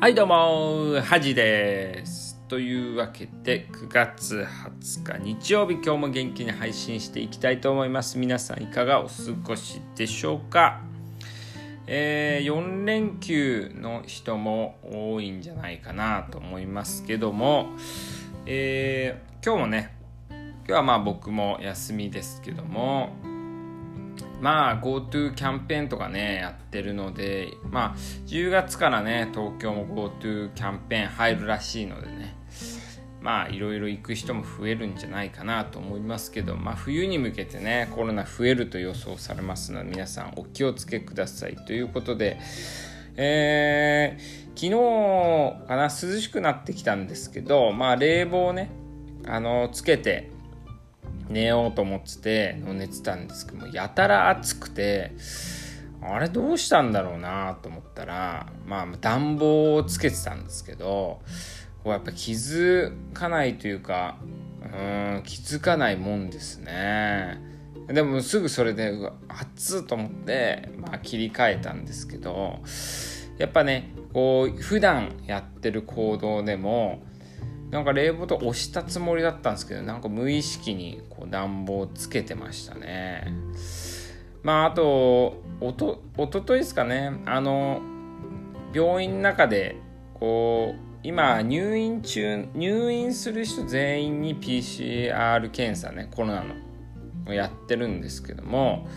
[0.00, 2.40] はいどうもはじです。
[2.48, 4.46] というわけで9月
[4.80, 8.16] 20日日曜日今日も元気に配信していきたいと思います。
[8.16, 9.12] 皆さんいかがお過
[9.44, 10.80] ごしでしょうか？
[11.86, 17.66] えー、4連休の人も多いんじゃないかなと思いますけども、
[18.46, 19.94] えー、今日もね
[20.30, 23.10] 今日はまあ僕も休みですけども
[24.40, 32.36] まあ GoTo キャンペーンとかねやってるのでまあ10月からね東京も GoTo キャンペーン入るらしいのでね
[33.20, 42.38] まあいろいろ行く人も増えるんじゃないかなと思いますけどまあ冬に向けてねコロナ増えると予想されますので皆さんお気をつけくださいということで
[43.16, 48.70] えー、昨日かな涼しくなってきたんですけどまあ冷房ね
[49.26, 50.29] あのつけて
[51.30, 55.12] 寝ようと思ってて寝てたんですけどもやたら暑くて
[56.02, 61.20] あれどうしたんだろうなと思ったらまあ暖房をつけてたんですけど
[61.84, 64.18] こうやっぱ気づかないというか
[64.62, 67.40] うん気づかないもんですね。
[67.88, 72.60] でもすぐそれでうわ熱っと思って、まあ、切り替えたんですけど
[73.36, 77.02] やっぱねこう普段やってる行動でも
[77.70, 83.32] なんか冷房と押したつもりだったんですけどなんか無意識にこう暖房つけてましたね。
[84.42, 87.12] まああとおとおとといですかね。
[87.26, 87.80] あの
[88.74, 89.76] 病院の中で
[90.14, 96.54] こう今入院中入院する人全員に PCR 検査ねコロナの
[97.32, 98.88] やってるんですけども、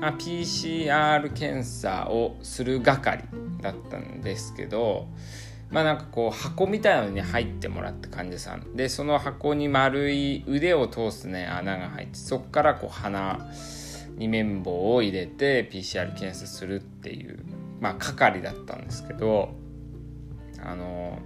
[0.00, 3.24] まあ、PCR 検査をする係
[3.62, 5.08] だったんですけど
[5.70, 8.56] まあなんかこう箱みたいなのに入ってもらった患者さ。
[8.56, 13.48] んでその箱に丸い腕を通すね穴が入ってそこからこう鼻
[14.16, 17.44] に綿棒を入れて PCR 検査するっていう
[17.80, 19.50] まあ係だったんですけど
[20.62, 21.18] あの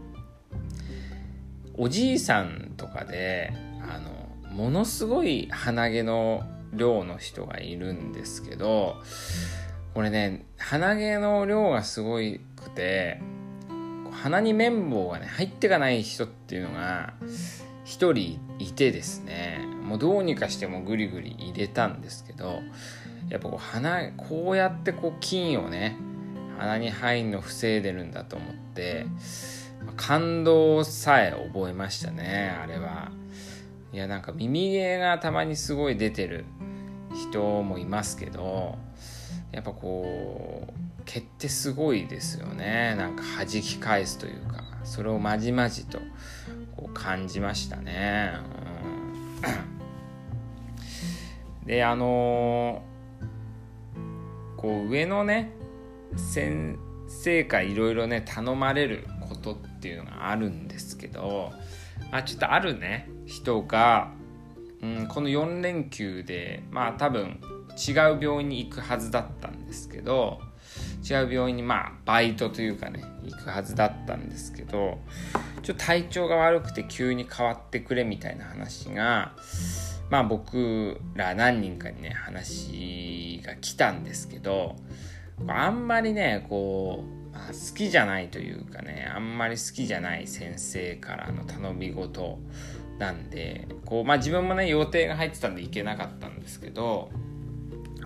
[1.76, 3.52] おじいさんとかで
[3.82, 8.96] あのものすごい鼻毛の量の人がいるんですけど
[9.94, 13.20] これね鼻毛の量がすごくて
[14.22, 17.14] 鼻に綿棒がね入ってかない人っていうのが
[17.84, 19.60] 一人いてですね。
[19.82, 22.62] もうどうにかしてもグリグリ入れたんですけど
[23.28, 25.96] やっぱこう鼻こうやってこう菌をね
[26.58, 29.06] 鼻に入るの防いでるんだと思って
[29.96, 33.10] 感動さえ覚えましたねあれは。
[33.92, 36.44] いやなんか耳毛がたまにすごい出てる
[37.14, 38.76] 人もいますけど
[39.52, 42.94] やっぱこう毛ってすごいですよね。
[42.96, 45.98] なんか弾き返すというかそれをまじまじと
[46.76, 48.32] こう感じましたね、
[51.62, 55.52] うん、であのー、こう上のね
[56.16, 56.78] 先
[57.08, 61.50] 生からいろいろね頼まれることっていうのがあるんですけど
[62.10, 64.12] あちょっとあるね人が、
[64.82, 67.40] うん、この4連休でまあ多分
[67.88, 70.40] 違う病院に行くはずだったんですけど
[71.08, 74.98] 違う病院にまあバイトというかね行くはずだったんですけど
[75.62, 79.32] ちょっと体調が悪くて急に変わってくれみたいな話が
[80.10, 84.76] まあ僕ら何人かにね話が来たんですけど
[85.46, 92.38] あんまりねこう、まあ、好きじゃないというかねあんまり好きじゃない先生からの頼み事
[92.98, 97.10] なんでこう、まあ、自分もね予定が入ってたんで行けなかったんですけど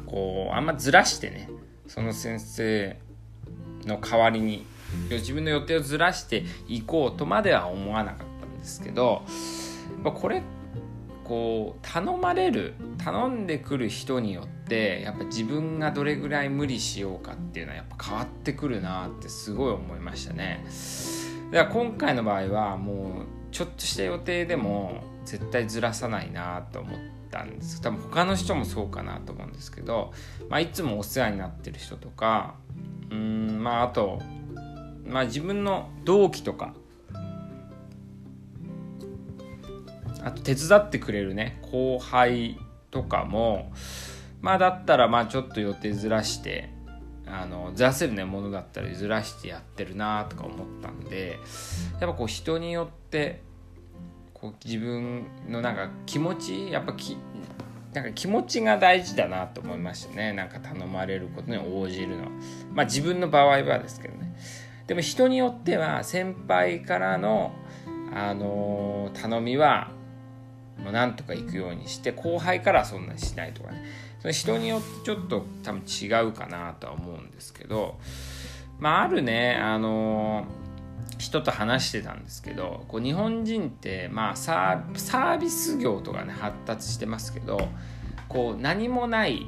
[0.07, 1.51] こうあんまずらしてね
[1.89, 2.99] その先生
[3.85, 4.65] の代わりに
[5.11, 9.23] 自分の予定をずらしていこうとまでは思わなかったんですけど
[10.05, 10.43] これ
[11.25, 20.65] こう頼まれる頼んでくる人によってやっぱ自分がどれぐらい無理しようかっていうのはやっぱ変わってくるなってすごい思いましたね。
[21.53, 27.81] だから今回の場合はもうちょっとした予定でも絶対ずらさないなと思ってたんです。
[27.81, 30.13] 多分他の人もそうかなと思うんですけど、
[30.49, 32.55] まあ、いつもお世話になってる人とか
[33.11, 34.21] うんまああと、
[35.07, 36.75] まあ、自分の同期とか
[40.23, 42.59] あと手伝ってくれるね後輩
[42.91, 43.73] とかも
[44.41, 46.71] まあだったらまあちょっと予定ずらして
[47.27, 51.39] あのずらせるねものだったらずらしてやってるなとか思ったんで
[52.01, 53.43] やっぱこう人によって
[54.41, 57.17] こう自分のなんか気持ちやっぱき
[57.93, 60.33] なんか気持ちが大事だなと思いましたね。
[60.33, 62.25] なんか頼まれることに応じるの。
[62.25, 62.29] は
[62.73, 64.35] まあ自分の場合はですけどね。
[64.87, 67.53] でも人によっては先輩からの
[68.15, 69.91] あのー、頼みは
[70.83, 73.83] もうなんとか行くようにして後輩からはそんなにしないとかね。
[74.21, 77.99] その人によってちょっと多分違うかなとは思うんですけど。
[78.79, 80.68] まああるねあのー
[81.17, 87.69] 人と話してたんですけどこう日本人ってまあサービス業とかね発達してますけど
[88.29, 89.47] こう何もない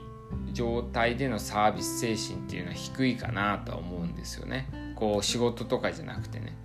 [0.52, 4.68] 状態でのサービス精神っていうのは低いかなとは思うんですよね。
[4.94, 6.56] こう仕事とかじゃなくてね、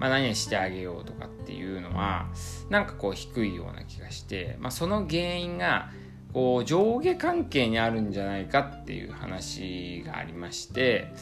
[0.00, 2.28] まあ、何々してあげようとかっていうのは
[2.70, 5.90] なんかこう低いような気がして、まあ、その原因が
[6.32, 11.12] こう上下関係にあるんじゃないかっていう話がありまして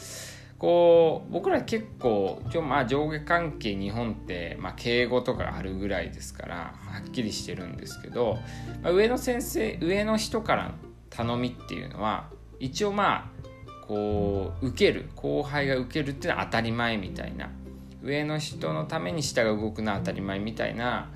[0.63, 8.37] こう僕ら結構まあ上下関係日本って、まあ、敬語とかあるぐらいですからはっきりしてるんですけど、
[8.81, 10.75] まあ、上の先生上の人からの
[11.09, 12.29] 頼みっていうのは
[12.61, 17.49] 一応まあこう受ける後輩が受けるっていうのは当たり前みたいな
[18.01, 21.11] 上の人のために下が動くのは当たり前みたいな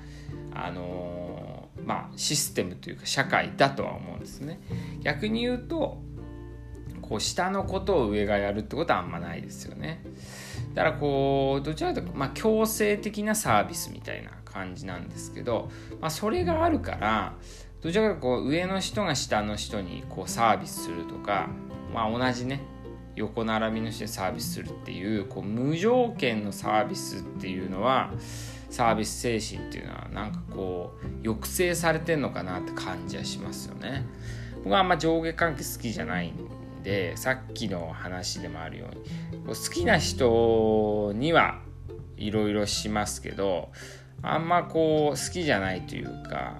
[0.52, 4.60] あのー、まあシステムというか社会だとは思うんですね。
[5.00, 6.02] 逆に言うと
[7.08, 10.02] こう下のことを上がやるってことはあんまないですよね
[10.74, 15.70] だからこうどちらかというとまあ強制的なサービスみたいな感じなんですけど、
[16.00, 17.34] まあ、それがあるから
[17.80, 21.48] どちらかというとこう上の人が下の人にこうサービスするとか
[21.92, 22.60] まあ、同じね
[23.16, 28.12] 横並びの人にサービスするっていうこう無条件のサービスっていうのは
[28.70, 34.04] サービス精神っていうのはなんかこう抑制されてんのかなって感じはしますよね。
[34.62, 36.32] 僕はあんま上下関係好きじゃない
[36.88, 41.60] でさっきの話でもあるように好きな人には
[42.16, 43.68] いろいろしますけど
[44.22, 46.56] あんまこう好きじゃないというか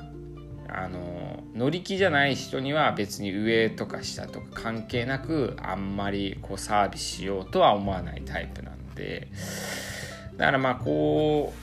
[0.68, 9.28] あの乗り気じゃない人には別に上とか下とか関係なくあんまりこうサービスしようとは思わないタイプなんで
[10.36, 11.54] だからまあこ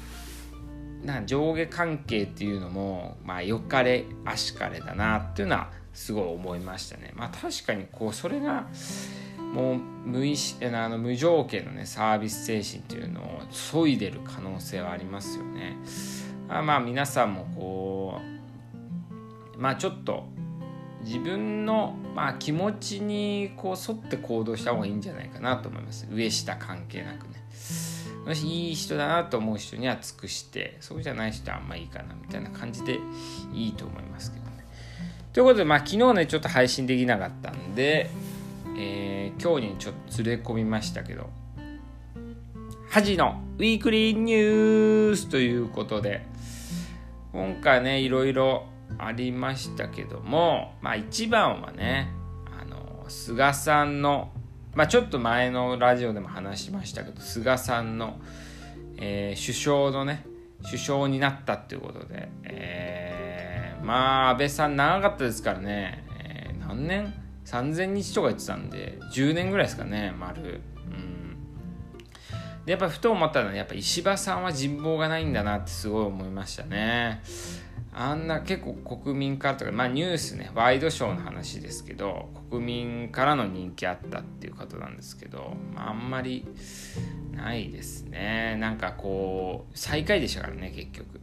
[1.04, 7.12] うな上下関係っていうのもまあよかれあしかれだなっていうのはすごい思いましたね。
[7.16, 8.68] まあ確かにこうそれが
[9.54, 15.78] もう無意識あの無条件のねサービス精神っていうのを削いでる可能性はありますよね。
[16.50, 18.22] あまあ皆さんもこ
[19.56, 20.28] うまあちょっと
[21.06, 27.46] 自分の、まあ、気持ちにこう沿って行動した方がいいんじゃないかなと思います上下関係なくね
[28.26, 33.00] もしいい人だなと思う人には尽くしてそうじゃない人はあんまいいかなみたいな感じで
[33.54, 34.45] いいと思いますけど
[35.36, 38.10] ということでまあ昨日ねちょっと配信できなかったんで、
[38.80, 41.30] えー、今日にちょっと連れ込みましたけど
[42.90, 46.26] ハジのウィークリーニュースということで
[47.34, 48.66] 今回ねいろいろ
[48.98, 52.10] ありましたけども、まあ一番はね、
[52.60, 54.32] あの、菅さんの、
[54.74, 58.20] まあちょっと前のラジオでも話しましたけど、菅さんの、
[58.98, 60.26] えー、首相のね、
[60.64, 62.95] 首相になったっていうことで、えー、
[63.86, 67.14] まあ安倍さん長かったですからね、えー、何年
[67.46, 70.62] ?3000 日とか言ってたんで、10年ぐらいですかね、丸。
[70.88, 71.38] うん。
[72.66, 77.22] で、やっぱふと思ったのは、やっぱ石破さんは人望がないんだなってすごい思いましたね。
[77.98, 86.46] あんな結構国民からとか、まあニュースね、ワイドショーの話ですけど、国民からの人気あったっていう方なんですけど、まあ、あんまり
[87.32, 88.58] ないですね。
[88.60, 91.22] なんかこう、最下位でしたからね、結局。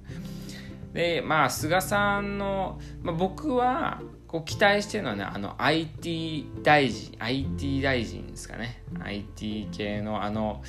[0.92, 8.82] で、まあ、菅さんの、まあ、僕は、こう期待してるのはね、あの IT 大臣、IT 大臣ですかね。
[9.00, 10.62] IT 系のあの、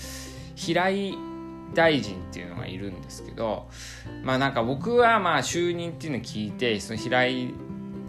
[0.56, 1.13] 平井
[1.74, 3.68] 大臣っていうのがいるんですけど
[4.24, 7.53] まあなんか僕はまあ就任っていうのを聞いてその平井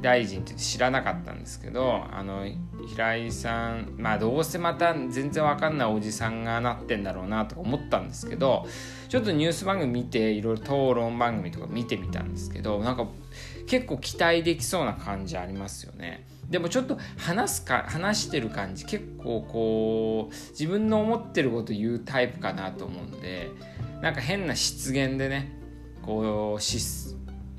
[0.04, 2.46] 大臣って知らなかったんですけどあの
[2.86, 8.66] 平井さんまあどうせまた全然わかんないおじさんがなってんだろうなとか思ったんですけど
[9.08, 13.08] ちょっとニュース番組見ていろいろ討論番組とか見てみたんですけどなんか
[13.66, 16.26] 結構期待できそうな感じありますよね。
[16.50, 23.50] でもちょっと話すか話してる感じ結構こう自分の思ってること言うタイプかなと思うんで
[24.02, 25.50] なんか変な失言でね
[26.02, 27.03] こう失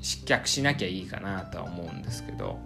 [0.06, 2.60] 失脚しなきゃいいかなとは思うんですけど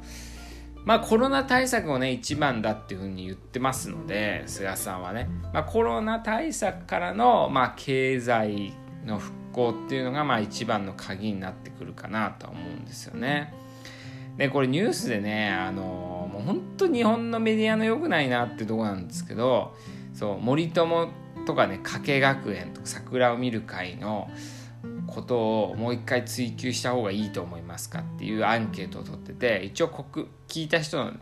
[0.84, 8.74] まあコロナ対策をね一番だっていうふうに言ってますので菅さんはね、まあ、コロナ対策からの、まあ、経済
[9.06, 13.54] の復興っていうのがまあ一番の鍵になってくるかなとは思うんですよね。
[14.36, 19.74] でこれニュースでねあのもう本当日本のメディアの良くないなってとこなんですけど
[20.14, 21.08] そう森友
[21.46, 24.30] とかね加計学園とか桜を見る会の
[25.06, 31.12] ことをもう一回追求した方がいいと思いますかっていうアンケートを取ってて一応国聞いた人の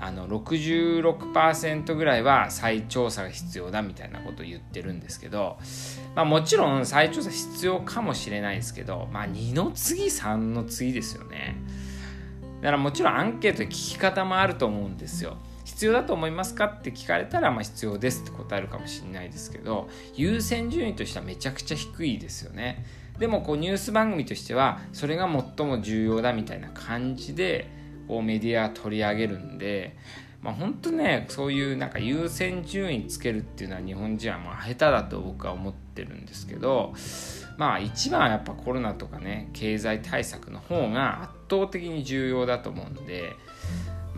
[0.00, 5.58] あの66%ぐらいは再調査が必要だみたいなことを言ってるんですけど、
[6.14, 11.56] まあ、もちろん再調査必要かもしれないですけど、まあ、2の次3の次ですよね。
[12.60, 15.36] だからもちろんアンケートで聞き方もあると思うんですよ。
[15.78, 22.84] 必要だと思いますかって聞かれたら、まあ、必要ですって答えるかもしれないですけど優先順位としてはめちゃくちゃ低いですよね
[23.20, 27.70] でもこうニュース番組としてはそれが最も重要だみたいな感じで
[28.08, 29.96] こうメディア取り上げるんで
[30.40, 36.94] まあ、本当ねそういうなんか優先順位つけるっていうのは日本人はまあ下手だと僕は思ってるんですけど
[37.56, 43.34] まあ一番はやっぱコロナとかね経済対策の方が圧倒的に重要だと思うんで、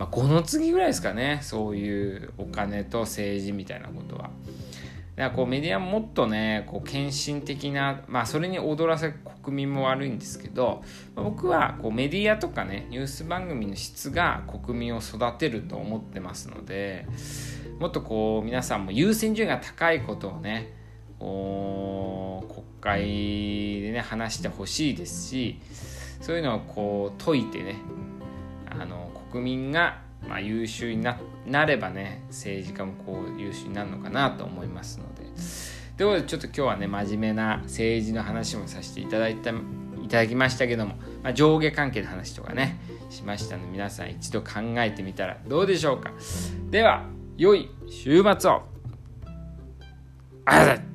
[0.01, 4.31] まあ、5の次ぐらいですかねそういうお金と政治みたいなことは。
[5.15, 10.83] だからこうメディアもっとねこう献身的なまあそれに踊らせ国民も悪いんですけど
[11.15, 17.05] 僕はこうメディアとかねニュース番組の質が国民を育てると思ってますので
[17.77, 20.73] もっとこう皆さんも優先順位が高いことをね
[21.19, 25.59] こう国会でね話してほしいですし
[26.21, 27.75] そういうのをこう解いてね
[28.67, 29.00] あの
[29.31, 31.03] 国民がまあ、優秀に
[31.45, 35.21] なればね政治家もこう優秀になるのかなと思いますので。
[35.97, 39.53] ということでちょっと今日はね真面目な政治の話もさせていただいたい
[40.07, 46.11] ただきましたけども、まあ、上下関係の話とかねしましたので皆さん一度考えてみたらどうでしょうか。
[46.69, 47.05] では
[47.37, 48.63] 良い週末を。
[50.43, 50.90] ありがとうございます